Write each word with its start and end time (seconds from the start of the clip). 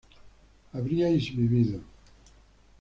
habríais 0.73 1.29
vivido 1.29 1.79